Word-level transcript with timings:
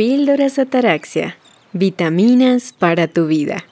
Píldoras 0.00 0.58
Ataraxia. 0.58 1.36
Vitaminas 1.74 2.72
para 2.72 3.06
tu 3.06 3.26
vida. 3.26 3.66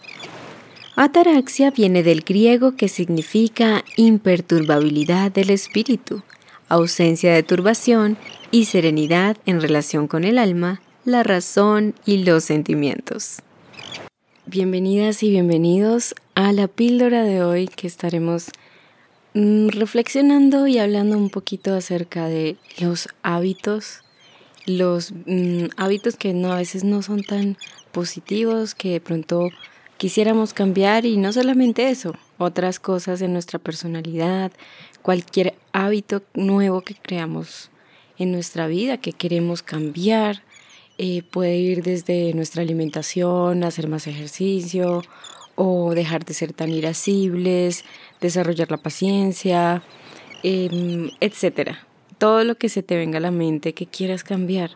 Ataraxia 0.94 1.70
viene 1.70 2.02
del 2.02 2.20
griego 2.20 2.76
que 2.76 2.88
significa 2.88 3.82
imperturbabilidad 3.96 5.32
del 5.32 5.48
espíritu, 5.48 6.22
ausencia 6.68 7.32
de 7.32 7.42
turbación 7.42 8.18
y 8.50 8.66
serenidad 8.66 9.38
en 9.46 9.62
relación 9.62 10.06
con 10.06 10.24
el 10.24 10.36
alma, 10.36 10.82
la 11.06 11.22
razón 11.22 11.94
y 12.04 12.24
los 12.24 12.44
sentimientos. 12.44 13.38
Bienvenidas 14.44 15.22
y 15.22 15.30
bienvenidos 15.30 16.14
a 16.34 16.52
la 16.52 16.68
píldora 16.68 17.24
de 17.24 17.42
hoy 17.42 17.68
que 17.68 17.86
estaremos 17.86 18.50
mm, 19.32 19.68
reflexionando 19.68 20.66
y 20.66 20.76
hablando 20.76 21.16
un 21.16 21.30
poquito 21.30 21.72
acerca 21.72 22.28
de 22.28 22.58
los 22.78 23.08
hábitos 23.22 24.02
los 24.68 25.12
mm, 25.12 25.66
hábitos 25.76 26.16
que 26.16 26.34
no 26.34 26.52
a 26.52 26.56
veces 26.56 26.84
no 26.84 27.02
son 27.02 27.22
tan 27.22 27.56
positivos, 27.92 28.74
que 28.74 28.90
de 28.90 29.00
pronto 29.00 29.48
quisiéramos 29.96 30.52
cambiar 30.52 31.06
y 31.06 31.16
no 31.16 31.32
solamente 31.32 31.90
eso, 31.90 32.14
otras 32.38 32.78
cosas 32.78 33.20
en 33.22 33.32
nuestra 33.32 33.58
personalidad, 33.58 34.52
cualquier 35.02 35.54
hábito 35.72 36.22
nuevo 36.34 36.82
que 36.82 36.94
creamos 36.94 37.70
en 38.18 38.32
nuestra 38.32 38.66
vida, 38.66 38.98
que 38.98 39.12
queremos 39.12 39.62
cambiar, 39.62 40.42
eh, 40.98 41.22
puede 41.22 41.56
ir 41.56 41.82
desde 41.82 42.34
nuestra 42.34 42.62
alimentación, 42.62 43.64
hacer 43.64 43.88
más 43.88 44.06
ejercicio 44.06 45.02
o 45.54 45.94
dejar 45.94 46.24
de 46.24 46.34
ser 46.34 46.52
tan 46.52 46.70
irascibles, 46.70 47.84
desarrollar 48.20 48.70
la 48.70 48.76
paciencia, 48.76 49.82
eh, 50.42 51.10
etcétera 51.20 51.87
todo 52.18 52.44
lo 52.44 52.56
que 52.56 52.68
se 52.68 52.82
te 52.82 52.96
venga 52.96 53.18
a 53.18 53.22
la 53.22 53.30
mente 53.30 53.72
que 53.72 53.86
quieras 53.86 54.24
cambiar, 54.24 54.72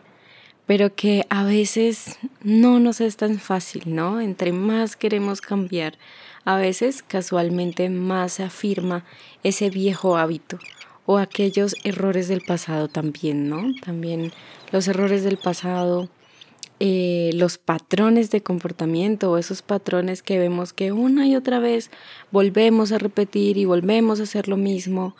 pero 0.65 0.95
que 0.95 1.25
a 1.29 1.43
veces 1.43 2.17
no 2.41 2.79
nos 2.79 3.01
es 3.01 3.17
tan 3.17 3.37
fácil, 3.37 3.83
¿no? 3.93 4.21
Entre 4.21 4.53
más 4.53 4.95
queremos 4.95 5.41
cambiar, 5.41 5.97
a 6.45 6.55
veces 6.57 7.03
casualmente 7.03 7.89
más 7.89 8.33
se 8.33 8.43
afirma 8.43 9.05
ese 9.43 9.69
viejo 9.69 10.17
hábito 10.17 10.57
o 11.05 11.17
aquellos 11.17 11.75
errores 11.83 12.27
del 12.27 12.41
pasado 12.41 12.87
también, 12.87 13.49
¿no? 13.49 13.63
También 13.83 14.31
los 14.71 14.87
errores 14.87 15.23
del 15.23 15.37
pasado, 15.37 16.09
eh, 16.79 17.31
los 17.33 17.57
patrones 17.57 18.31
de 18.31 18.41
comportamiento 18.41 19.31
o 19.31 19.37
esos 19.37 19.61
patrones 19.61 20.23
que 20.23 20.39
vemos 20.39 20.73
que 20.73 20.91
una 20.91 21.27
y 21.27 21.35
otra 21.35 21.59
vez 21.59 21.91
volvemos 22.31 22.91
a 22.91 22.97
repetir 22.97 23.57
y 23.57 23.65
volvemos 23.65 24.19
a 24.19 24.23
hacer 24.23 24.47
lo 24.47 24.57
mismo 24.57 25.15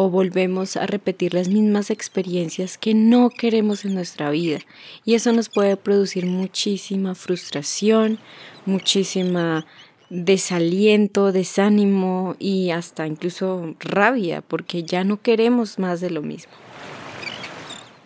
o 0.00 0.08
volvemos 0.10 0.76
a 0.76 0.86
repetir 0.86 1.34
las 1.34 1.48
mismas 1.48 1.90
experiencias 1.90 2.78
que 2.78 2.94
no 2.94 3.30
queremos 3.30 3.84
en 3.84 3.94
nuestra 3.94 4.30
vida. 4.30 4.60
Y 5.04 5.14
eso 5.14 5.32
nos 5.32 5.48
puede 5.48 5.76
producir 5.76 6.24
muchísima 6.24 7.16
frustración, 7.16 8.20
muchísima 8.64 9.66
desaliento, 10.08 11.32
desánimo 11.32 12.36
y 12.38 12.70
hasta 12.70 13.08
incluso 13.08 13.74
rabia, 13.80 14.40
porque 14.40 14.84
ya 14.84 15.02
no 15.02 15.20
queremos 15.20 15.80
más 15.80 16.00
de 16.00 16.10
lo 16.10 16.22
mismo. 16.22 16.52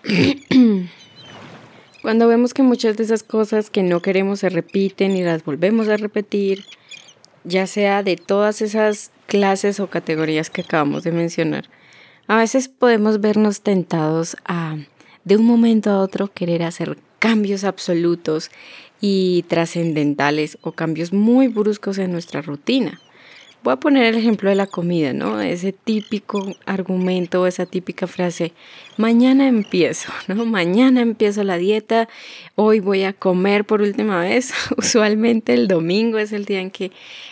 Cuando 2.01 2.27
vemos 2.27 2.55
que 2.55 2.63
muchas 2.63 2.97
de 2.97 3.05
esas 3.05 3.23
cosas 3.23 3.69
que 3.69 3.83
no 3.83 4.01
queremos 4.01 4.41
se 4.41 4.49
repiten 4.49 5.15
y 5.15 5.25
las 5.25 5.45
volvemos 5.45 5.89
a 5.89 5.99
repetir, 5.99 6.65
ya 7.45 7.67
sea 7.67 8.03
de 8.03 8.17
todas 8.17 8.63
esas 8.63 9.11
clases 9.27 9.79
o 9.79 9.89
categorías 9.89 10.49
que 10.49 10.63
acabamos 10.63 11.03
de 11.03 11.13
mencionar, 11.13 11.69
a 12.27 12.37
veces 12.37 12.69
podemos 12.69 13.21
vernos 13.21 13.63
tentados 13.63 14.37
a, 14.45 14.77
de 15.25 15.37
un 15.37 15.45
momento 15.45 15.91
a 15.91 16.01
otro, 16.01 16.29
querer 16.33 16.63
hacer 16.63 16.99
cambios 17.19 17.65
absolutos 17.65 18.51
y 19.01 19.45
trascendentales 19.49 20.59
o 20.63 20.73
cambios 20.73 21.13
muy 21.13 21.49
bruscos 21.49 21.99
en 21.99 22.13
nuestra 22.13 22.43
rutina. 22.43 23.01
Voy 23.63 23.75
a 23.75 23.77
poner 23.77 24.07
el 24.07 24.17
ejemplo 24.17 24.51
de 24.51 24.57
la 24.57 24.67
comida, 24.67 25.13
¿no? 25.13 25.41
Ese 25.41 25.73
típico 25.73 26.53
argumento, 26.67 27.47
esa 27.47 27.65
típica 27.65 28.09
frase, 28.09 28.53
mañana 28.97 29.47
empiezo, 29.47 30.11
¿no? 30.27 30.45
Mañana 30.45 31.01
empiezo 31.01 31.45
la 31.45 31.59
dieta, 31.59 32.09
hoy 32.57 32.81
voy 32.81 33.05
a 33.05 33.13
comer 33.13 33.65
por 33.65 33.81
última 33.81 34.19
vez. 34.19 34.53
Usualmente 34.77 35.55
el 35.55 35.69
domingo 35.69 36.19
es 36.19 36.33
el 36.33 36.45
día 36.45 36.59
en 36.59 36.73
que 36.73 36.91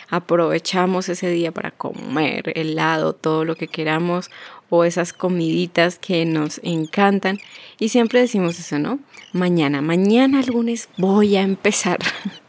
aprovechamos 0.09 1.09
ese 1.09 1.29
día 1.29 1.51
para 1.51 1.71
comer 1.71 2.53
helado, 2.55 3.11
todo 3.11 3.43
lo 3.43 3.57
que 3.57 3.67
queramos, 3.67 4.31
o 4.69 4.85
esas 4.85 5.11
comiditas 5.11 5.99
que 5.99 6.25
nos 6.25 6.61
encantan. 6.63 7.39
Y 7.77 7.89
siempre 7.89 8.21
decimos 8.21 8.57
eso, 8.57 8.79
¿no? 8.79 8.99
Mañana, 9.33 9.81
mañana 9.81 10.41
lunes 10.43 10.87
voy 10.95 11.35
a 11.35 11.41
empezar. 11.41 11.99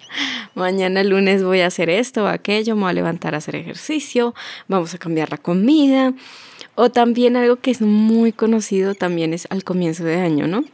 mañana 0.54 1.04
lunes 1.04 1.42
voy 1.42 1.60
a 1.60 1.66
hacer 1.66 1.90
esto 1.90 2.24
o 2.24 2.26
aquello, 2.26 2.74
me 2.74 2.82
voy 2.82 2.90
a 2.90 2.94
levantar 2.94 3.34
a 3.34 3.38
hacer 3.38 3.56
ejercicio, 3.56 4.34
vamos 4.68 4.94
a 4.94 4.98
cambiar 4.98 5.30
la 5.30 5.38
comida. 5.38 6.12
O 6.74 6.90
también 6.90 7.36
algo 7.36 7.56
que 7.56 7.70
es 7.70 7.82
muy 7.82 8.32
conocido 8.32 8.94
también 8.94 9.34
es 9.34 9.46
al 9.50 9.62
comienzo 9.62 10.04
de 10.04 10.16
año, 10.16 10.46
¿no? 10.46 10.64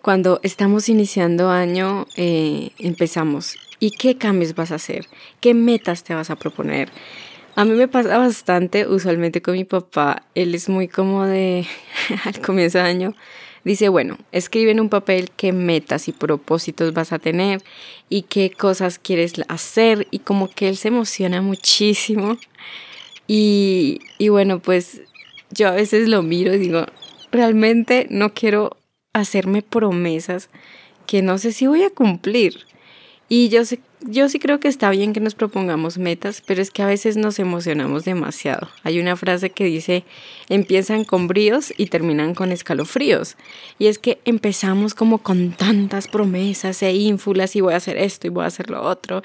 Cuando 0.00 0.40
estamos 0.42 0.88
iniciando 0.88 1.50
año, 1.50 2.06
eh, 2.16 2.70
empezamos. 2.78 3.56
¿Y 3.80 3.90
qué 3.90 4.16
cambios 4.16 4.54
vas 4.54 4.72
a 4.72 4.76
hacer? 4.76 5.06
¿Qué 5.40 5.52
metas 5.52 6.04
te 6.04 6.14
vas 6.14 6.30
a 6.30 6.36
proponer? 6.36 6.90
A 7.54 7.64
mí 7.66 7.72
me 7.72 7.88
pasa 7.88 8.16
bastante, 8.16 8.86
usualmente 8.86 9.42
con 9.42 9.54
mi 9.54 9.64
papá, 9.64 10.22
él 10.34 10.54
es 10.54 10.68
muy 10.68 10.88
como 10.88 11.26
de, 11.26 11.66
al 12.24 12.40
comienzo 12.40 12.78
de 12.78 12.84
año, 12.84 13.14
dice, 13.64 13.88
bueno, 13.88 14.18
escribe 14.32 14.70
en 14.70 14.80
un 14.80 14.88
papel 14.88 15.30
qué 15.36 15.52
metas 15.52 16.08
y 16.08 16.12
propósitos 16.12 16.92
vas 16.92 17.12
a 17.12 17.18
tener 17.18 17.62
y 18.08 18.22
qué 18.22 18.50
cosas 18.50 18.98
quieres 18.98 19.34
hacer 19.48 20.06
y 20.10 20.20
como 20.20 20.48
que 20.48 20.68
él 20.68 20.76
se 20.76 20.88
emociona 20.88 21.42
muchísimo. 21.42 22.36
Y, 23.26 24.00
y 24.18 24.28
bueno, 24.28 24.60
pues 24.60 25.02
yo 25.50 25.68
a 25.68 25.72
veces 25.72 26.08
lo 26.08 26.22
miro 26.22 26.54
y 26.54 26.58
digo, 26.58 26.86
realmente 27.30 28.06
no 28.10 28.34
quiero 28.34 28.76
hacerme 29.12 29.62
promesas 29.62 30.48
que 31.06 31.22
no 31.22 31.38
sé 31.38 31.52
si 31.52 31.66
voy 31.66 31.82
a 31.82 31.90
cumplir. 31.90 32.66
Y 33.28 33.48
yo 33.48 33.64
sé 33.64 33.80
yo 34.02 34.28
sí 34.28 34.38
creo 34.38 34.60
que 34.60 34.68
está 34.68 34.90
bien 34.90 35.12
que 35.12 35.20
nos 35.20 35.34
propongamos 35.34 35.98
metas, 35.98 36.42
pero 36.46 36.62
es 36.62 36.70
que 36.70 36.82
a 36.82 36.86
veces 36.86 37.16
nos 37.16 37.38
emocionamos 37.38 38.04
demasiado. 38.04 38.68
Hay 38.82 38.98
una 38.98 39.16
frase 39.16 39.50
que 39.50 39.64
dice, 39.64 40.04
empiezan 40.48 41.04
con 41.04 41.28
bríos 41.28 41.72
y 41.76 41.86
terminan 41.86 42.34
con 42.34 42.52
escalofríos. 42.52 43.36
Y 43.78 43.86
es 43.86 43.98
que 43.98 44.18
empezamos 44.24 44.94
como 44.94 45.18
con 45.18 45.52
tantas 45.52 46.08
promesas 46.08 46.82
e 46.82 46.92
ínfulas 46.92 47.56
y 47.56 47.60
voy 47.60 47.74
a 47.74 47.76
hacer 47.76 47.96
esto 47.98 48.26
y 48.26 48.30
voy 48.30 48.44
a 48.44 48.48
hacer 48.48 48.70
lo 48.70 48.82
otro. 48.82 49.22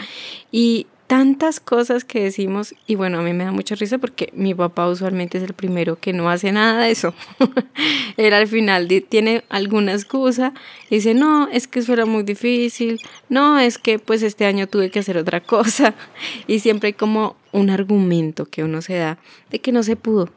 Y 0.51 0.87
tantas 1.07 1.59
cosas 1.59 2.03
que 2.03 2.23
decimos 2.23 2.73
y 2.87 2.95
bueno, 2.95 3.19
a 3.19 3.21
mí 3.21 3.33
me 3.33 3.43
da 3.43 3.51
mucha 3.51 3.75
risa 3.75 3.97
porque 3.99 4.31
mi 4.33 4.55
papá 4.55 4.87
usualmente 4.87 5.37
es 5.37 5.43
el 5.43 5.53
primero 5.53 5.97
que 5.99 6.13
no 6.13 6.29
hace 6.29 6.51
nada 6.51 6.83
de 6.83 6.91
eso. 6.91 7.13
Él 8.17 8.33
al 8.33 8.47
final 8.47 8.87
tiene 9.07 9.43
alguna 9.49 9.93
excusa, 9.93 10.53
dice, 10.89 11.13
no, 11.13 11.47
es 11.49 11.67
que 11.67 11.79
eso 11.79 11.93
era 11.93 12.05
muy 12.05 12.23
difícil, 12.23 12.99
no, 13.29 13.59
es 13.59 13.77
que 13.77 13.99
pues 13.99 14.23
este 14.23 14.45
año 14.45 14.67
tuve 14.67 14.89
que 14.89 14.99
hacer 14.99 15.17
otra 15.17 15.41
cosa 15.41 15.93
y 16.47 16.59
siempre 16.59 16.87
hay 16.87 16.93
como 16.93 17.35
un 17.51 17.69
argumento 17.69 18.45
que 18.45 18.63
uno 18.63 18.81
se 18.81 18.95
da 18.95 19.19
de 19.51 19.59
que 19.59 19.71
no 19.71 19.83
se 19.83 19.95
pudo. 19.95 20.29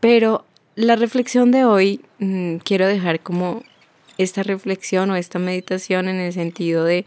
Pero 0.00 0.44
la 0.76 0.94
reflexión 0.94 1.50
de 1.50 1.64
hoy 1.64 2.02
mm, 2.20 2.56
quiero 2.58 2.86
dejar 2.86 3.20
como 3.20 3.64
esta 4.16 4.42
reflexión 4.42 5.10
o 5.10 5.16
esta 5.16 5.38
meditación 5.38 6.08
en 6.08 6.16
el 6.16 6.32
sentido 6.32 6.84
de 6.84 7.04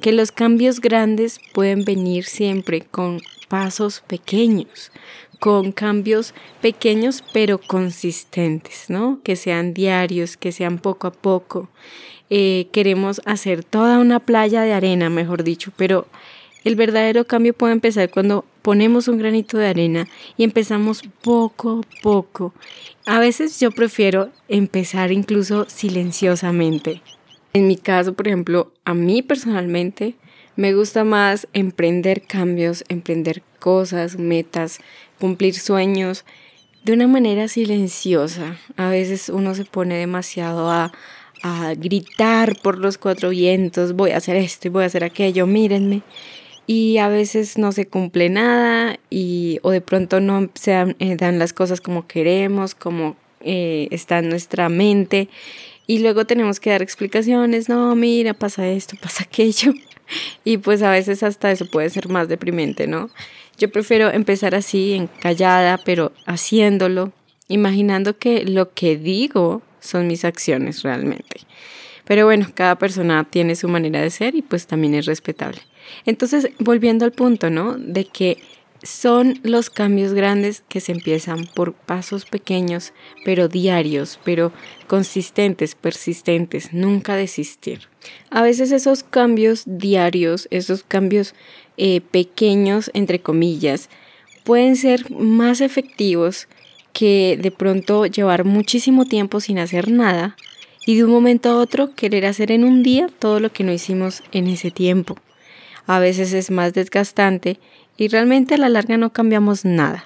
que 0.00 0.12
los 0.12 0.32
cambios 0.32 0.80
grandes 0.80 1.40
pueden 1.52 1.84
venir 1.84 2.24
siempre 2.24 2.82
con 2.82 3.20
pasos 3.48 4.02
pequeños, 4.06 4.90
con 5.38 5.72
cambios 5.72 6.34
pequeños 6.60 7.22
pero 7.32 7.58
consistentes, 7.58 8.86
¿no? 8.88 9.20
Que 9.22 9.36
sean 9.36 9.74
diarios, 9.74 10.36
que 10.36 10.52
sean 10.52 10.78
poco 10.78 11.06
a 11.06 11.12
poco. 11.12 11.68
Eh, 12.30 12.68
queremos 12.72 13.20
hacer 13.26 13.64
toda 13.64 13.98
una 13.98 14.20
playa 14.20 14.62
de 14.62 14.72
arena, 14.72 15.10
mejor 15.10 15.44
dicho, 15.44 15.72
pero 15.76 16.06
el 16.64 16.76
verdadero 16.76 17.26
cambio 17.26 17.52
puede 17.52 17.74
empezar 17.74 18.10
cuando 18.10 18.46
ponemos 18.62 19.06
un 19.08 19.18
granito 19.18 19.58
de 19.58 19.66
arena 19.66 20.08
y 20.38 20.44
empezamos 20.44 21.02
poco 21.22 21.82
a 21.82 22.02
poco. 22.02 22.54
A 23.04 23.18
veces 23.18 23.60
yo 23.60 23.70
prefiero 23.70 24.30
empezar 24.48 25.12
incluso 25.12 25.66
silenciosamente, 25.68 27.02
en 27.54 27.68
mi 27.68 27.76
caso, 27.76 28.14
por 28.14 28.26
ejemplo, 28.26 28.72
a 28.84 28.94
mí 28.94 29.22
personalmente 29.22 30.16
me 30.56 30.74
gusta 30.74 31.04
más 31.04 31.48
emprender 31.52 32.22
cambios, 32.22 32.84
emprender 32.88 33.42
cosas, 33.60 34.18
metas, 34.18 34.80
cumplir 35.20 35.54
sueños 35.54 36.24
de 36.84 36.92
una 36.92 37.06
manera 37.06 37.46
silenciosa. 37.46 38.58
A 38.76 38.88
veces 38.88 39.28
uno 39.28 39.54
se 39.54 39.64
pone 39.64 39.96
demasiado 39.96 40.70
a, 40.70 40.92
gritar 41.76 42.56
por 42.62 42.78
los 42.78 42.96
cuatro 42.96 43.28
vientos, 43.28 43.92
voy 43.92 44.12
a 44.12 44.16
hacer 44.16 44.36
esto 44.36 44.68
y 44.68 44.70
voy 44.70 44.84
a 44.84 44.86
hacer 44.86 45.04
aquello, 45.04 45.46
mírenme. 45.46 46.00
Y 46.66 46.96
a 46.96 47.08
veces 47.08 47.58
no 47.58 47.70
se 47.70 47.86
cumple 47.86 48.30
nada 48.30 48.98
y 49.10 49.58
o 49.62 49.70
de 49.70 49.82
pronto 49.82 50.20
no 50.20 50.48
se 50.54 50.70
dan, 50.70 50.96
eh, 51.00 51.16
dan 51.16 51.38
las 51.38 51.52
cosas 51.52 51.82
como 51.82 52.06
queremos, 52.06 52.74
como 52.74 53.16
eh, 53.44 53.88
está 53.90 54.18
en 54.18 54.28
nuestra 54.28 54.68
mente 54.68 55.28
y 55.86 55.98
luego 55.98 56.24
tenemos 56.24 56.60
que 56.60 56.70
dar 56.70 56.82
explicaciones, 56.82 57.68
no, 57.68 57.94
mira, 57.94 58.34
pasa 58.34 58.66
esto, 58.68 58.96
pasa 59.02 59.24
aquello. 59.24 59.72
Y 60.44 60.58
pues 60.58 60.82
a 60.82 60.90
veces 60.90 61.22
hasta 61.22 61.50
eso 61.50 61.66
puede 61.66 61.88
ser 61.90 62.08
más 62.08 62.28
deprimente, 62.28 62.86
¿no? 62.86 63.10
Yo 63.56 63.70
prefiero 63.70 64.10
empezar 64.10 64.54
así, 64.54 64.92
en 64.92 65.06
callada, 65.06 65.78
pero 65.84 66.12
haciéndolo, 66.26 67.12
imaginando 67.48 68.18
que 68.18 68.44
lo 68.44 68.74
que 68.74 68.96
digo 68.96 69.62
son 69.80 70.06
mis 70.06 70.24
acciones 70.24 70.82
realmente. 70.82 71.40
Pero 72.04 72.26
bueno, 72.26 72.48
cada 72.54 72.76
persona 72.76 73.24
tiene 73.24 73.54
su 73.54 73.68
manera 73.68 74.02
de 74.02 74.10
ser 74.10 74.34
y 74.34 74.42
pues 74.42 74.66
también 74.66 74.94
es 74.94 75.06
respetable. 75.06 75.60
Entonces, 76.04 76.48
volviendo 76.58 77.04
al 77.04 77.12
punto, 77.12 77.48
¿no? 77.48 77.74
De 77.78 78.04
que 78.04 78.38
son 78.84 79.40
los 79.42 79.70
cambios 79.70 80.12
grandes 80.12 80.62
que 80.68 80.80
se 80.80 80.92
empiezan 80.92 81.46
por 81.46 81.72
pasos 81.72 82.26
pequeños, 82.26 82.92
pero 83.24 83.48
diarios, 83.48 84.20
pero 84.24 84.52
consistentes, 84.86 85.74
persistentes, 85.74 86.72
nunca 86.72 87.16
desistir. 87.16 87.88
A 88.30 88.42
veces 88.42 88.70
esos 88.70 89.02
cambios 89.02 89.64
diarios, 89.66 90.46
esos 90.50 90.84
cambios 90.84 91.34
eh, 91.78 92.02
pequeños, 92.02 92.90
entre 92.94 93.20
comillas, 93.20 93.88
pueden 94.44 94.76
ser 94.76 95.10
más 95.10 95.62
efectivos 95.62 96.46
que 96.92 97.38
de 97.40 97.50
pronto 97.50 98.06
llevar 98.06 98.44
muchísimo 98.44 99.06
tiempo 99.06 99.40
sin 99.40 99.58
hacer 99.58 99.90
nada 99.90 100.36
y 100.86 100.96
de 100.96 101.04
un 101.04 101.10
momento 101.10 101.48
a 101.48 101.56
otro 101.56 101.94
querer 101.94 102.26
hacer 102.26 102.52
en 102.52 102.64
un 102.64 102.82
día 102.82 103.08
todo 103.18 103.40
lo 103.40 103.50
que 103.50 103.64
no 103.64 103.72
hicimos 103.72 104.22
en 104.32 104.46
ese 104.46 104.70
tiempo. 104.70 105.16
A 105.86 105.98
veces 105.98 106.32
es 106.32 106.50
más 106.50 106.72
desgastante 106.72 107.58
y 107.96 108.08
realmente 108.08 108.54
a 108.54 108.58
la 108.58 108.68
larga 108.68 108.96
no 108.96 109.12
cambiamos 109.12 109.64
nada. 109.64 110.04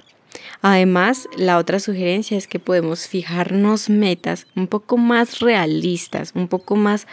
Además, 0.60 1.28
la 1.36 1.58
otra 1.58 1.78
sugerencia 1.78 2.36
es 2.36 2.48
que 2.48 2.58
podemos 2.58 3.06
fijarnos 3.06 3.88
metas 3.88 4.46
un 4.56 4.66
poco 4.66 4.96
más 4.96 5.38
realistas, 5.38 6.32
un 6.34 6.48
poco 6.48 6.74
más 6.76 7.06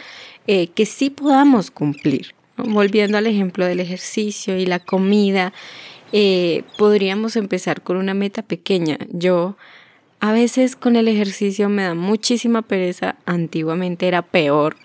eh, 0.46 0.68
que 0.68 0.84
sí 0.86 1.10
podamos 1.10 1.70
cumplir. 1.70 2.34
Volviendo 2.56 3.18
al 3.18 3.26
ejemplo 3.26 3.66
del 3.66 3.80
ejercicio 3.80 4.56
y 4.56 4.66
la 4.66 4.80
comida, 4.80 5.52
eh, 6.12 6.64
podríamos 6.78 7.36
empezar 7.36 7.82
con 7.82 7.96
una 7.96 8.14
meta 8.14 8.42
pequeña. 8.42 8.98
Yo 9.10 9.56
a 10.20 10.32
veces 10.32 10.74
con 10.74 10.96
el 10.96 11.08
ejercicio 11.08 11.68
me 11.68 11.82
da 11.82 11.94
muchísima 11.94 12.62
pereza, 12.62 13.16
antiguamente 13.26 14.08
era 14.08 14.22
peor. 14.22 14.76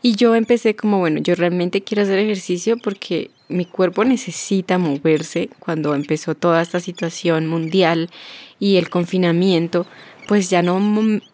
Y 0.00 0.16
yo 0.16 0.34
empecé 0.34 0.74
como, 0.74 0.98
bueno, 0.98 1.20
yo 1.20 1.34
realmente 1.34 1.82
quiero 1.82 2.02
hacer 2.02 2.18
ejercicio 2.18 2.76
porque 2.76 3.30
mi 3.52 3.64
cuerpo 3.64 4.04
necesita 4.04 4.78
moverse 4.78 5.50
cuando 5.58 5.94
empezó 5.94 6.34
toda 6.34 6.62
esta 6.62 6.80
situación 6.80 7.46
mundial 7.46 8.10
y 8.58 8.76
el 8.76 8.90
confinamiento, 8.90 9.86
pues 10.28 10.50
ya 10.50 10.62
no, 10.62 10.80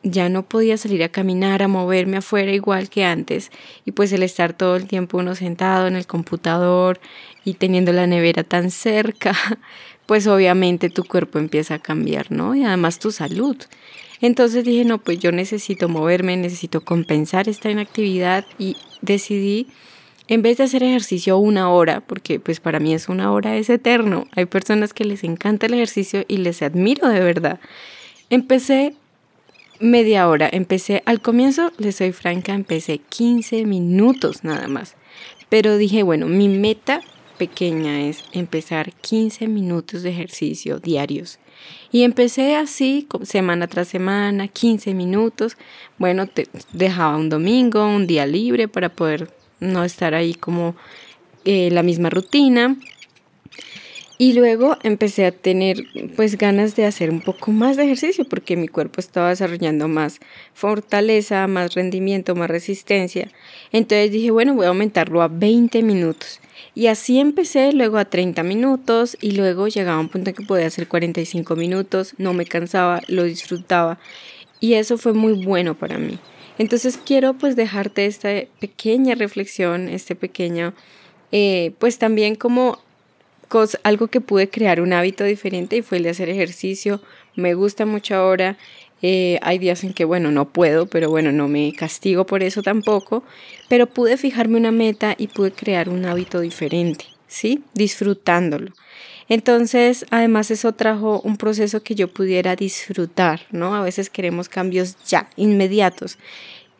ya 0.02 0.28
no 0.28 0.44
podía 0.44 0.76
salir 0.76 1.02
a 1.02 1.08
caminar, 1.08 1.62
a 1.62 1.68
moverme 1.68 2.16
afuera 2.18 2.52
igual 2.52 2.88
que 2.88 3.04
antes. 3.04 3.50
Y 3.84 3.92
pues 3.92 4.12
el 4.12 4.22
estar 4.22 4.52
todo 4.52 4.76
el 4.76 4.86
tiempo 4.86 5.18
uno 5.18 5.34
sentado 5.34 5.86
en 5.86 5.96
el 5.96 6.06
computador 6.06 7.00
y 7.44 7.54
teniendo 7.54 7.92
la 7.92 8.06
nevera 8.06 8.44
tan 8.44 8.70
cerca, 8.70 9.34
pues 10.06 10.26
obviamente 10.26 10.90
tu 10.90 11.04
cuerpo 11.04 11.38
empieza 11.38 11.74
a 11.74 11.78
cambiar, 11.78 12.32
¿no? 12.32 12.54
Y 12.54 12.64
además 12.64 12.98
tu 12.98 13.10
salud. 13.10 13.56
Entonces 14.20 14.64
dije, 14.64 14.84
no, 14.84 14.98
pues 14.98 15.18
yo 15.18 15.32
necesito 15.32 15.88
moverme, 15.88 16.36
necesito 16.36 16.80
compensar 16.80 17.48
esta 17.48 17.70
inactividad 17.70 18.44
y 18.58 18.76
decidí 19.00 19.68
en 20.28 20.42
vez 20.42 20.58
de 20.58 20.64
hacer 20.64 20.82
ejercicio 20.82 21.38
una 21.38 21.70
hora, 21.70 22.00
porque 22.00 22.38
pues 22.38 22.60
para 22.60 22.80
mí 22.80 22.94
es 22.94 23.08
una 23.08 23.32
hora 23.32 23.56
es 23.56 23.70
eterno, 23.70 24.26
hay 24.36 24.44
personas 24.44 24.92
que 24.92 25.04
les 25.04 25.24
encanta 25.24 25.66
el 25.66 25.74
ejercicio 25.74 26.24
y 26.28 26.36
les 26.36 26.60
admiro 26.62 27.08
de 27.08 27.20
verdad. 27.20 27.60
Empecé 28.28 28.94
media 29.80 30.28
hora, 30.28 30.48
empecé 30.52 31.02
al 31.06 31.22
comienzo, 31.22 31.72
les 31.78 31.96
soy 31.96 32.12
franca, 32.12 32.54
empecé 32.54 32.98
15 32.98 33.64
minutos 33.64 34.44
nada 34.44 34.68
más. 34.68 34.96
Pero 35.48 35.78
dije, 35.78 36.02
bueno, 36.02 36.26
mi 36.26 36.48
meta 36.48 37.00
pequeña 37.38 38.02
es 38.02 38.22
empezar 38.32 38.92
15 38.92 39.48
minutos 39.48 40.02
de 40.02 40.10
ejercicio 40.10 40.78
diarios. 40.78 41.38
Y 41.90 42.02
empecé 42.02 42.56
así, 42.56 43.08
semana 43.22 43.66
tras 43.66 43.88
semana, 43.88 44.48
15 44.48 44.92
minutos. 44.92 45.56
Bueno, 45.96 46.26
te 46.26 46.48
dejaba 46.72 47.16
un 47.16 47.30
domingo, 47.30 47.86
un 47.86 48.06
día 48.06 48.26
libre 48.26 48.68
para 48.68 48.90
poder 48.90 49.37
no 49.60 49.84
estar 49.84 50.14
ahí 50.14 50.34
como 50.34 50.76
eh, 51.44 51.70
la 51.70 51.82
misma 51.82 52.10
rutina. 52.10 52.76
Y 54.20 54.32
luego 54.32 54.76
empecé 54.82 55.26
a 55.26 55.30
tener 55.30 55.84
pues 56.16 56.36
ganas 56.36 56.74
de 56.74 56.84
hacer 56.84 57.08
un 57.08 57.20
poco 57.20 57.52
más 57.52 57.76
de 57.76 57.84
ejercicio 57.84 58.24
porque 58.24 58.56
mi 58.56 58.66
cuerpo 58.66 59.00
estaba 59.00 59.28
desarrollando 59.28 59.86
más 59.86 60.18
fortaleza, 60.54 61.46
más 61.46 61.74
rendimiento, 61.74 62.34
más 62.34 62.50
resistencia. 62.50 63.30
Entonces 63.70 64.10
dije, 64.10 64.32
bueno, 64.32 64.54
voy 64.54 64.66
a 64.66 64.70
aumentarlo 64.70 65.22
a 65.22 65.28
20 65.28 65.84
minutos. 65.84 66.40
Y 66.74 66.88
así 66.88 67.20
empecé, 67.20 67.72
luego 67.72 67.96
a 67.98 68.06
30 68.06 68.42
minutos 68.42 69.16
y 69.20 69.32
luego 69.32 69.68
llegaba 69.68 70.00
un 70.00 70.08
punto 70.08 70.30
en 70.30 70.36
que 70.36 70.44
podía 70.44 70.66
hacer 70.66 70.88
45 70.88 71.54
minutos, 71.54 72.14
no 72.18 72.34
me 72.34 72.44
cansaba, 72.44 73.02
lo 73.06 73.22
disfrutaba 73.22 73.98
y 74.60 74.74
eso 74.74 74.98
fue 74.98 75.12
muy 75.12 75.44
bueno 75.44 75.74
para 75.74 75.98
mí. 75.98 76.18
Entonces 76.58 76.98
quiero 77.02 77.34
pues 77.34 77.56
dejarte 77.56 78.06
esta 78.06 78.30
pequeña 78.60 79.14
reflexión, 79.14 79.88
este 79.88 80.14
pequeño, 80.14 80.74
eh, 81.32 81.72
pues 81.78 81.98
también 81.98 82.34
como 82.34 82.78
algo 83.82 84.08
que 84.08 84.20
pude 84.20 84.50
crear 84.50 84.80
un 84.80 84.92
hábito 84.92 85.24
diferente 85.24 85.76
y 85.76 85.82
fue 85.82 85.98
el 85.98 86.04
de 86.04 86.10
hacer 86.10 86.28
ejercicio. 86.28 87.00
Me 87.34 87.54
gusta 87.54 87.86
mucho 87.86 88.14
ahora. 88.14 88.58
Eh, 89.00 89.38
hay 89.42 89.58
días 89.58 89.84
en 89.84 89.94
que, 89.94 90.04
bueno, 90.04 90.32
no 90.32 90.48
puedo, 90.48 90.86
pero 90.86 91.08
bueno, 91.08 91.30
no 91.30 91.48
me 91.48 91.72
castigo 91.72 92.26
por 92.26 92.42
eso 92.42 92.62
tampoco. 92.62 93.22
Pero 93.68 93.86
pude 93.86 94.16
fijarme 94.16 94.58
una 94.58 94.72
meta 94.72 95.14
y 95.16 95.28
pude 95.28 95.52
crear 95.52 95.88
un 95.88 96.04
hábito 96.04 96.40
diferente, 96.40 97.06
¿sí? 97.26 97.62
Disfrutándolo. 97.74 98.72
Entonces, 99.28 100.06
además 100.10 100.50
eso 100.50 100.72
trajo 100.72 101.20
un 101.20 101.36
proceso 101.36 101.82
que 101.82 101.94
yo 101.94 102.08
pudiera 102.08 102.56
disfrutar, 102.56 103.42
¿no? 103.50 103.74
A 103.74 103.82
veces 103.82 104.08
queremos 104.08 104.48
cambios 104.48 104.96
ya, 105.06 105.28
inmediatos. 105.36 106.18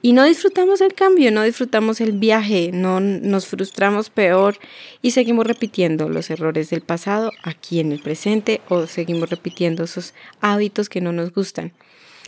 Y 0.01 0.13
no 0.13 0.25
disfrutamos 0.25 0.81
el 0.81 0.95
cambio, 0.95 1.33
no 1.33 1.43
disfrutamos 1.43 2.01
el 2.01 2.13
viaje, 2.13 2.71
no 2.73 3.01
nos 3.01 3.47
frustramos 3.47 4.11
peor 4.11 4.57
y 5.03 5.11
seguimos 5.11 5.45
repitiendo 5.45 6.09
los 6.09 6.31
errores 6.31 6.71
del 6.71 6.83
pasado 6.83 7.33
aquí 7.43 7.81
en 7.81 7.91
el 7.91 8.01
presente 8.01 8.61
o 8.69 8.87
seguimos 8.87 9.29
repitiendo 9.29 9.85
esos 9.85 10.15
hábitos 10.41 10.89
que 10.89 11.01
no 11.01 11.13
nos 11.13 11.33
gustan. 11.33 11.73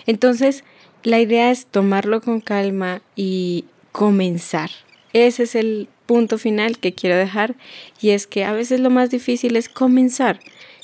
Entonces, 0.06 0.64
la 1.04 1.20
idea 1.20 1.52
es 1.52 1.66
tomarlo 1.66 2.20
con 2.20 2.40
calma 2.40 3.02
y 3.14 3.66
comenzar. 3.92 4.70
Ese 5.12 5.44
es 5.44 5.54
el 5.54 5.88
punto 6.06 6.38
final 6.38 6.78
que 6.78 6.92
quiero 6.92 7.16
dejar 7.16 7.54
y 8.00 8.10
es 8.10 8.26
que 8.26 8.44
a 8.44 8.52
veces 8.52 8.80
lo 8.80 8.90
más 8.90 9.10
difícil 9.10 9.56
es 9.56 9.68
comenzar. 9.68 10.40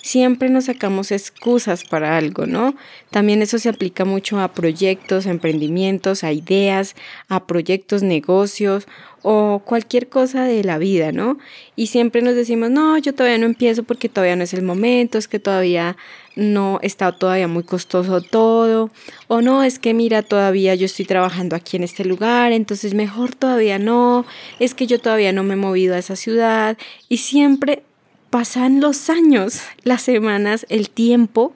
Siempre 0.06 0.50
nos 0.50 0.66
sacamos 0.66 1.10
excusas 1.10 1.82
para 1.82 2.16
algo, 2.16 2.46
¿no? 2.46 2.76
También 3.10 3.42
eso 3.42 3.58
se 3.58 3.68
aplica 3.68 4.04
mucho 4.04 4.38
a 4.38 4.52
proyectos, 4.52 5.26
a 5.26 5.32
emprendimientos, 5.32 6.22
a 6.22 6.30
ideas, 6.30 6.94
a 7.28 7.48
proyectos, 7.48 8.04
negocios 8.04 8.86
o 9.22 9.62
cualquier 9.64 10.08
cosa 10.08 10.44
de 10.44 10.62
la 10.62 10.78
vida, 10.78 11.10
¿no? 11.10 11.38
Y 11.75 11.88
siempre 11.88 12.22
nos 12.22 12.36
decimos, 12.36 12.70
no, 12.70 12.96
yo 12.98 13.16
todavía 13.16 13.38
no 13.38 13.46
empiezo 13.46 13.82
porque 13.82 14.08
todavía 14.08 14.36
no 14.36 14.44
es 14.44 14.54
el 14.54 14.62
momento, 14.62 15.18
es 15.18 15.26
que 15.26 15.40
todavía 15.40 15.96
no 16.36 16.78
está 16.82 17.10
todavía 17.10 17.48
muy 17.48 17.64
costoso 17.64 18.20
todo, 18.20 18.92
o 19.26 19.42
no, 19.42 19.64
es 19.64 19.80
que 19.80 19.92
mira, 19.92 20.22
todavía 20.22 20.76
yo 20.76 20.86
estoy 20.86 21.06
trabajando 21.06 21.56
aquí 21.56 21.78
en 21.78 21.82
este 21.82 22.04
lugar, 22.04 22.52
entonces 22.52 22.94
mejor 22.94 23.34
todavía 23.34 23.80
no, 23.80 24.25
es 24.60 24.72
que 24.75 24.86
yo 24.86 25.00
todavía 25.00 25.32
no 25.32 25.42
me 25.42 25.54
he 25.54 25.56
movido 25.56 25.96
a 25.96 25.98
esa 25.98 26.14
ciudad, 26.14 26.78
y 27.08 27.16
siempre 27.16 27.82
pasan 28.30 28.80
los 28.80 29.11
años, 29.11 29.61
las 29.83 30.02
semanas, 30.02 30.66
el 30.68 30.90
tiempo, 30.90 31.54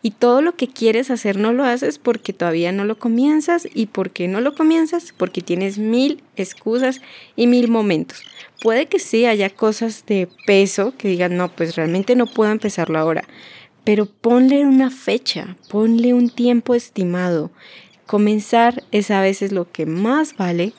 y 0.00 0.12
todo 0.12 0.42
lo 0.42 0.54
que 0.54 0.68
quieres 0.68 1.10
hacer 1.10 1.38
no 1.38 1.52
lo 1.52 1.64
haces 1.64 1.98
porque 1.98 2.32
todavía 2.32 2.70
no 2.70 2.84
lo 2.84 2.98
comienzas 2.98 3.68
y 3.74 3.86
porque 3.86 4.28
no 4.28 4.40
lo 4.40 4.54
comienzas 4.54 5.12
porque 5.16 5.40
tienes 5.40 5.78
mil 5.78 6.22
excusas 6.36 7.00
y 7.34 7.46
mil 7.48 7.68
momentos. 7.68 8.22
Puede 8.62 8.86
que 8.86 9.00
sí 9.00 9.26
haya 9.26 9.50
cosas 9.50 10.04
de 10.06 10.28
peso 10.46 10.94
que 10.96 11.08
digan, 11.08 11.36
no, 11.36 11.48
pues 11.48 11.74
realmente 11.74 12.14
no 12.14 12.26
puedo 12.26 12.52
empezarlo 12.52 12.98
ahora, 12.98 13.24
pero 13.84 14.06
ponle 14.06 14.64
una 14.64 14.90
fecha, 14.90 15.56
ponle 15.68 16.14
un 16.14 16.30
tiempo 16.30 16.74
estimado. 16.74 17.50
Comenzar 18.06 18.84
es 18.92 19.10
a 19.10 19.20
veces 19.20 19.52
lo 19.52 19.70
que 19.70 19.84
más 19.84 20.36
vale. 20.36 20.72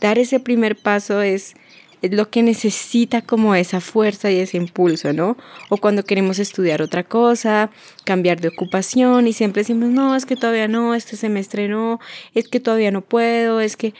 Dar 0.00 0.18
ese 0.18 0.40
primer 0.40 0.76
paso 0.76 1.22
es 1.22 1.54
es 2.04 2.12
lo 2.12 2.28
que 2.28 2.42
necesita 2.42 3.22
como 3.22 3.54
esa 3.54 3.80
fuerza 3.80 4.30
y 4.30 4.38
ese 4.38 4.58
impulso, 4.58 5.14
¿no? 5.14 5.38
O 5.70 5.78
cuando 5.78 6.04
queremos 6.04 6.38
estudiar 6.38 6.82
otra 6.82 7.02
cosa, 7.02 7.70
cambiar 8.04 8.42
de 8.42 8.48
ocupación 8.48 9.26
y 9.26 9.32
siempre 9.32 9.62
decimos, 9.62 9.88
no, 9.88 10.14
es 10.14 10.26
que 10.26 10.36
todavía 10.36 10.68
no, 10.68 10.94
este 10.94 11.16
semestre 11.16 11.66
no, 11.66 12.00
es 12.34 12.48
que 12.48 12.60
todavía 12.60 12.90
no 12.90 13.00
puedo, 13.00 13.60
es 13.60 13.76
que 13.76 13.94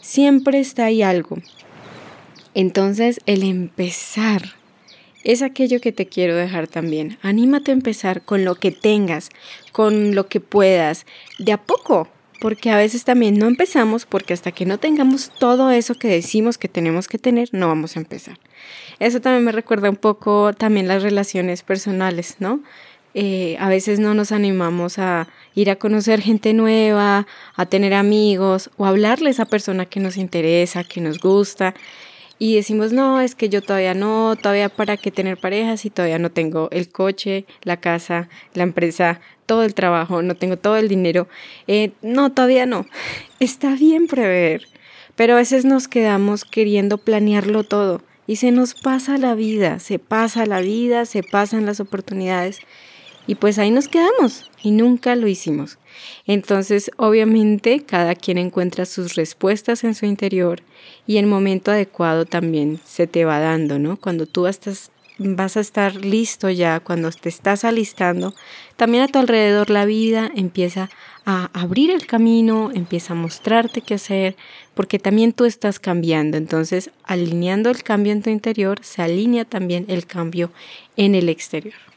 siempre 0.00 0.58
está 0.58 0.86
ahí 0.86 1.02
algo. 1.02 1.36
Entonces, 2.54 3.20
el 3.26 3.42
empezar 3.42 4.54
es 5.22 5.42
aquello 5.42 5.82
que 5.82 5.92
te 5.92 6.06
quiero 6.06 6.34
dejar 6.34 6.66
también. 6.66 7.18
Anímate 7.20 7.72
a 7.72 7.74
empezar 7.74 8.22
con 8.22 8.46
lo 8.46 8.54
que 8.54 8.70
tengas, 8.70 9.28
con 9.72 10.14
lo 10.14 10.28
que 10.28 10.40
puedas, 10.40 11.04
de 11.38 11.52
a 11.52 11.62
poco, 11.62 12.08
porque 12.40 12.70
a 12.70 12.76
veces 12.76 13.04
también 13.04 13.38
no 13.38 13.46
empezamos 13.46 14.06
porque 14.06 14.32
hasta 14.32 14.52
que 14.52 14.66
no 14.66 14.78
tengamos 14.78 15.30
todo 15.38 15.70
eso 15.70 15.94
que 15.94 16.08
decimos 16.08 16.58
que 16.58 16.68
tenemos 16.68 17.06
que 17.06 17.18
tener, 17.18 17.50
no 17.52 17.68
vamos 17.68 17.96
a 17.96 18.00
empezar. 18.00 18.38
Eso 18.98 19.20
también 19.20 19.44
me 19.44 19.52
recuerda 19.52 19.90
un 19.90 19.96
poco 19.96 20.52
también 20.52 20.88
las 20.88 21.02
relaciones 21.02 21.62
personales, 21.62 22.36
¿no? 22.38 22.60
Eh, 23.12 23.56
a 23.58 23.68
veces 23.68 23.98
no 23.98 24.14
nos 24.14 24.30
animamos 24.30 24.98
a 24.98 25.26
ir 25.54 25.68
a 25.70 25.76
conocer 25.76 26.20
gente 26.20 26.52
nueva, 26.52 27.26
a 27.56 27.66
tener 27.66 27.92
amigos 27.92 28.70
o 28.76 28.86
hablarle 28.86 29.28
a 29.28 29.32
esa 29.32 29.46
persona 29.46 29.84
que 29.84 29.98
nos 29.98 30.16
interesa, 30.16 30.84
que 30.84 31.00
nos 31.00 31.18
gusta 31.18 31.74
y 32.42 32.56
decimos, 32.56 32.94
no, 32.94 33.20
es 33.20 33.34
que 33.34 33.50
yo 33.50 33.60
todavía 33.60 33.92
no, 33.92 34.34
todavía 34.34 34.70
para 34.70 34.96
qué 34.96 35.10
tener 35.10 35.36
parejas 35.36 35.84
y 35.84 35.90
todavía 35.90 36.18
no 36.18 36.30
tengo 36.30 36.70
el 36.72 36.88
coche, 36.88 37.44
la 37.64 37.76
casa, 37.76 38.30
la 38.54 38.62
empresa, 38.62 39.20
todo 39.44 39.62
el 39.62 39.74
trabajo, 39.74 40.22
no 40.22 40.34
tengo 40.34 40.56
todo 40.56 40.78
el 40.78 40.88
dinero. 40.88 41.28
Eh, 41.66 41.92
no, 42.00 42.32
todavía 42.32 42.64
no. 42.64 42.86
Está 43.40 43.74
bien 43.74 44.06
prever, 44.06 44.66
pero 45.16 45.34
a 45.34 45.36
veces 45.36 45.66
nos 45.66 45.86
quedamos 45.86 46.46
queriendo 46.46 46.96
planearlo 46.96 47.62
todo 47.62 48.00
y 48.26 48.36
se 48.36 48.52
nos 48.52 48.72
pasa 48.72 49.18
la 49.18 49.34
vida, 49.34 49.78
se 49.78 49.98
pasa 49.98 50.46
la 50.46 50.60
vida, 50.60 51.04
se 51.04 51.22
pasan 51.22 51.66
las 51.66 51.78
oportunidades 51.78 52.60
y 53.26 53.36
pues 53.36 53.58
ahí 53.58 53.70
nos 53.70 53.88
quedamos 53.88 54.50
y 54.62 54.70
nunca 54.70 55.14
lo 55.16 55.28
hicimos. 55.28 55.78
Entonces, 56.26 56.90
obviamente, 56.96 57.82
cada 57.84 58.14
quien 58.14 58.38
encuentra 58.38 58.86
sus 58.86 59.14
respuestas 59.14 59.84
en 59.84 59.94
su 59.94 60.06
interior 60.06 60.62
y 61.06 61.18
el 61.18 61.26
momento 61.26 61.70
adecuado 61.70 62.24
también 62.24 62.80
se 62.84 63.06
te 63.06 63.24
va 63.24 63.38
dando, 63.38 63.78
¿no? 63.78 63.96
Cuando 63.96 64.26
tú 64.26 64.46
estás, 64.46 64.90
vas 65.18 65.56
a 65.56 65.60
estar 65.60 65.96
listo 65.96 66.50
ya, 66.50 66.80
cuando 66.80 67.10
te 67.10 67.28
estás 67.28 67.64
alistando, 67.64 68.34
también 68.76 69.04
a 69.04 69.08
tu 69.08 69.18
alrededor 69.18 69.70
la 69.70 69.84
vida 69.84 70.30
empieza 70.34 70.90
a 71.26 71.50
abrir 71.52 71.90
el 71.90 72.06
camino, 72.06 72.70
empieza 72.74 73.12
a 73.12 73.16
mostrarte 73.16 73.82
qué 73.82 73.94
hacer, 73.94 74.36
porque 74.74 74.98
también 74.98 75.32
tú 75.32 75.44
estás 75.44 75.78
cambiando. 75.78 76.36
Entonces, 76.36 76.90
alineando 77.04 77.70
el 77.70 77.82
cambio 77.82 78.12
en 78.12 78.22
tu 78.22 78.30
interior, 78.30 78.78
se 78.82 79.02
alinea 79.02 79.44
también 79.44 79.84
el 79.88 80.06
cambio 80.06 80.50
en 80.96 81.14
el 81.14 81.28
exterior. 81.28 81.89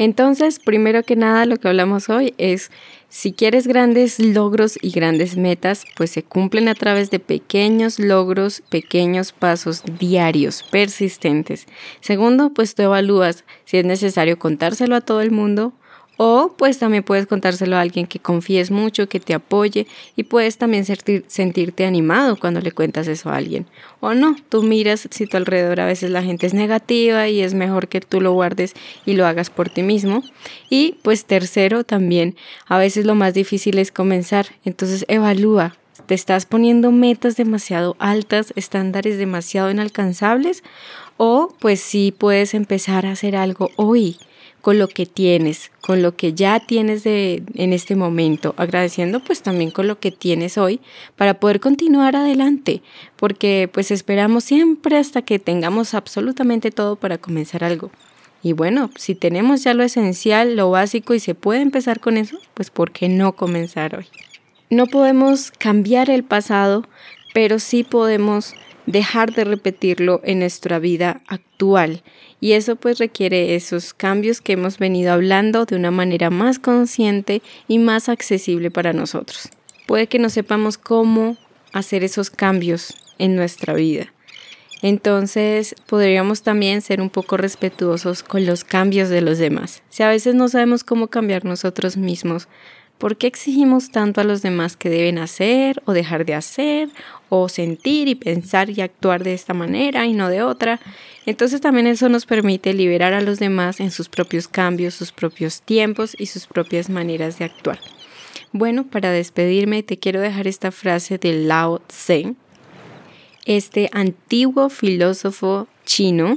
Entonces, 0.00 0.60
primero 0.60 1.02
que 1.02 1.14
nada, 1.14 1.44
lo 1.44 1.58
que 1.58 1.68
hablamos 1.68 2.08
hoy 2.08 2.32
es, 2.38 2.70
si 3.10 3.34
quieres 3.34 3.66
grandes 3.66 4.18
logros 4.18 4.78
y 4.80 4.92
grandes 4.92 5.36
metas, 5.36 5.84
pues 5.94 6.10
se 6.10 6.22
cumplen 6.22 6.68
a 6.68 6.74
través 6.74 7.10
de 7.10 7.18
pequeños 7.18 7.98
logros, 7.98 8.62
pequeños 8.70 9.32
pasos 9.32 9.82
diarios, 9.98 10.62
persistentes. 10.62 11.66
Segundo, 12.00 12.54
pues 12.54 12.74
tú 12.74 12.80
evalúas 12.80 13.44
si 13.66 13.76
es 13.76 13.84
necesario 13.84 14.38
contárselo 14.38 14.96
a 14.96 15.02
todo 15.02 15.20
el 15.20 15.32
mundo 15.32 15.74
o 16.22 16.54
pues 16.54 16.78
también 16.78 17.02
puedes 17.02 17.26
contárselo 17.26 17.76
a 17.76 17.80
alguien 17.80 18.06
que 18.06 18.18
confíes 18.18 18.70
mucho, 18.70 19.08
que 19.08 19.20
te 19.20 19.32
apoye 19.32 19.86
y 20.16 20.24
puedes 20.24 20.58
también 20.58 20.84
sentirte 20.84 21.86
animado 21.86 22.36
cuando 22.38 22.60
le 22.60 22.72
cuentas 22.72 23.08
eso 23.08 23.30
a 23.30 23.36
alguien. 23.36 23.64
O 24.00 24.12
no, 24.12 24.36
tú 24.50 24.62
miras 24.62 25.08
si 25.10 25.26
tu 25.26 25.38
alrededor 25.38 25.80
a 25.80 25.86
veces 25.86 26.10
la 26.10 26.22
gente 26.22 26.46
es 26.46 26.52
negativa 26.52 27.26
y 27.28 27.40
es 27.40 27.54
mejor 27.54 27.88
que 27.88 28.02
tú 28.02 28.20
lo 28.20 28.34
guardes 28.34 28.74
y 29.06 29.14
lo 29.14 29.24
hagas 29.26 29.48
por 29.48 29.70
ti 29.70 29.82
mismo. 29.82 30.22
Y 30.68 30.98
pues 31.00 31.24
tercero 31.24 31.84
también, 31.84 32.36
a 32.66 32.76
veces 32.76 33.06
lo 33.06 33.14
más 33.14 33.32
difícil 33.32 33.78
es 33.78 33.90
comenzar. 33.90 34.48
Entonces 34.66 35.06
evalúa, 35.08 35.74
¿Te 36.04 36.14
estás 36.14 36.44
poniendo 36.44 36.90
metas 36.90 37.36
demasiado 37.36 37.96
altas, 37.98 38.52
estándares 38.56 39.16
demasiado 39.16 39.70
inalcanzables? 39.70 40.64
O 41.16 41.54
pues 41.60 41.80
sí 41.80 42.12
puedes 42.16 42.52
empezar 42.52 43.06
a 43.06 43.12
hacer 43.12 43.36
algo 43.36 43.70
hoy 43.76 44.18
con 44.60 44.78
lo 44.78 44.88
que 44.88 45.06
tienes, 45.06 45.70
con 45.80 46.02
lo 46.02 46.16
que 46.16 46.34
ya 46.34 46.60
tienes 46.60 47.04
de, 47.04 47.42
en 47.54 47.72
este 47.72 47.96
momento, 47.96 48.54
agradeciendo 48.56 49.20
pues 49.20 49.42
también 49.42 49.70
con 49.70 49.86
lo 49.86 49.98
que 49.98 50.10
tienes 50.10 50.58
hoy 50.58 50.80
para 51.16 51.34
poder 51.34 51.60
continuar 51.60 52.16
adelante, 52.16 52.82
porque 53.16 53.68
pues 53.72 53.90
esperamos 53.90 54.44
siempre 54.44 54.96
hasta 54.96 55.22
que 55.22 55.38
tengamos 55.38 55.94
absolutamente 55.94 56.70
todo 56.70 56.96
para 56.96 57.18
comenzar 57.18 57.64
algo. 57.64 57.90
Y 58.42 58.52
bueno, 58.52 58.90
si 58.96 59.14
tenemos 59.14 59.64
ya 59.64 59.74
lo 59.74 59.82
esencial, 59.82 60.56
lo 60.56 60.70
básico 60.70 61.14
y 61.14 61.20
se 61.20 61.34
puede 61.34 61.60
empezar 61.60 62.00
con 62.00 62.16
eso, 62.16 62.38
pues 62.54 62.70
¿por 62.70 62.90
qué 62.90 63.08
no 63.08 63.32
comenzar 63.32 63.96
hoy? 63.96 64.06
No 64.70 64.86
podemos 64.86 65.50
cambiar 65.50 66.10
el 66.10 66.24
pasado, 66.24 66.86
pero 67.34 67.58
sí 67.58 67.84
podemos 67.84 68.54
dejar 68.86 69.32
de 69.34 69.44
repetirlo 69.44 70.20
en 70.24 70.40
nuestra 70.40 70.78
vida 70.78 71.22
actual. 71.26 72.02
Y 72.40 72.52
eso 72.52 72.76
pues 72.76 72.98
requiere 72.98 73.54
esos 73.54 73.92
cambios 73.92 74.40
que 74.40 74.54
hemos 74.54 74.78
venido 74.78 75.12
hablando 75.12 75.66
de 75.66 75.76
una 75.76 75.90
manera 75.90 76.30
más 76.30 76.58
consciente 76.58 77.42
y 77.68 77.78
más 77.78 78.08
accesible 78.08 78.70
para 78.70 78.92
nosotros. 78.92 79.50
Puede 79.86 80.06
que 80.06 80.18
no 80.18 80.30
sepamos 80.30 80.78
cómo 80.78 81.36
hacer 81.72 82.02
esos 82.02 82.30
cambios 82.30 82.94
en 83.18 83.36
nuestra 83.36 83.74
vida. 83.74 84.12
Entonces 84.82 85.74
podríamos 85.86 86.42
también 86.42 86.80
ser 86.80 87.02
un 87.02 87.10
poco 87.10 87.36
respetuosos 87.36 88.22
con 88.22 88.46
los 88.46 88.64
cambios 88.64 89.10
de 89.10 89.20
los 89.20 89.38
demás. 89.38 89.82
Si 89.90 90.02
a 90.02 90.08
veces 90.08 90.34
no 90.34 90.48
sabemos 90.48 90.84
cómo 90.84 91.08
cambiar 91.08 91.44
nosotros 91.44 91.98
mismos, 91.98 92.48
¿Por 93.00 93.16
qué 93.16 93.28
exigimos 93.28 93.90
tanto 93.90 94.20
a 94.20 94.24
los 94.24 94.42
demás 94.42 94.76
que 94.76 94.90
deben 94.90 95.16
hacer 95.16 95.82
o 95.86 95.94
dejar 95.94 96.26
de 96.26 96.34
hacer 96.34 96.90
o 97.30 97.48
sentir 97.48 98.08
y 98.08 98.14
pensar 98.14 98.68
y 98.68 98.82
actuar 98.82 99.24
de 99.24 99.32
esta 99.32 99.54
manera 99.54 100.04
y 100.04 100.12
no 100.12 100.28
de 100.28 100.42
otra? 100.42 100.80
Entonces 101.24 101.62
también 101.62 101.86
eso 101.86 102.10
nos 102.10 102.26
permite 102.26 102.74
liberar 102.74 103.14
a 103.14 103.22
los 103.22 103.38
demás 103.38 103.80
en 103.80 103.90
sus 103.90 104.10
propios 104.10 104.48
cambios, 104.48 104.92
sus 104.92 105.12
propios 105.12 105.62
tiempos 105.62 106.14
y 106.18 106.26
sus 106.26 106.46
propias 106.46 106.90
maneras 106.90 107.38
de 107.38 107.46
actuar. 107.46 107.80
Bueno, 108.52 108.84
para 108.86 109.10
despedirme 109.10 109.82
te 109.82 109.96
quiero 109.96 110.20
dejar 110.20 110.46
esta 110.46 110.70
frase 110.70 111.16
de 111.16 111.32
Lao 111.32 111.78
Tse, 111.78 112.34
este 113.46 113.88
antiguo 113.94 114.68
filósofo 114.68 115.68
chino 115.86 116.36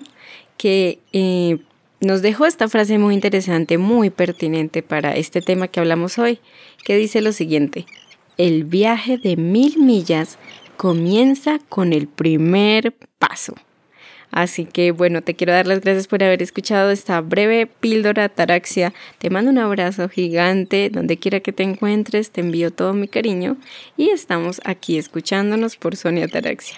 que 0.56 1.00
eh, 1.12 1.58
nos 2.04 2.22
dejó 2.22 2.46
esta 2.46 2.68
frase 2.68 2.98
muy 2.98 3.14
interesante, 3.14 3.78
muy 3.78 4.10
pertinente 4.10 4.84
para 4.84 5.16
este 5.16 5.42
tema 5.42 5.68
que 5.68 5.80
hablamos 5.80 6.18
hoy, 6.20 6.40
que 6.84 6.98
dice 6.98 7.22
lo 7.22 7.32
siguiente, 7.32 7.86
el 8.38 8.64
viaje 8.66 9.18
de 9.18 9.38
mil 9.38 9.78
millas 9.80 10.38
comienza 10.78 11.60
con 11.70 11.94
el 11.94 12.08
primer 12.08 12.94
paso. 13.20 13.56
Así 14.32 14.66
que 14.66 14.92
bueno, 14.92 15.22
te 15.22 15.36
quiero 15.36 15.54
dar 15.54 15.68
las 15.68 15.82
gracias 15.82 16.08
por 16.08 16.24
haber 16.24 16.42
escuchado 16.42 16.90
esta 16.90 17.22
breve 17.22 17.68
píldora 17.68 18.26
ataraxia. 18.26 18.92
Te 19.20 19.30
mando 19.30 19.52
un 19.52 19.60
abrazo 19.60 20.10
gigante, 20.10 20.90
donde 20.90 21.18
quiera 21.18 21.40
que 21.40 21.54
te 21.54 21.62
encuentres, 21.62 22.32
te 22.32 22.42
envío 22.42 22.72
todo 22.72 22.94
mi 22.94 23.08
cariño 23.08 23.58
y 23.96 24.10
estamos 24.10 24.60
aquí 24.66 24.98
escuchándonos 24.98 25.78
por 25.78 25.96
Sonia 25.96 26.26
Ataraxia. 26.26 26.78